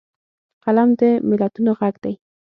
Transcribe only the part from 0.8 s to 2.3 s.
د ملتونو غږ دی